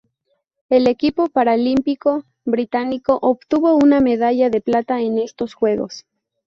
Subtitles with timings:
[0.69, 6.07] El equipo paralímpico británico obtuvo una medalla de plata en estos Juegos.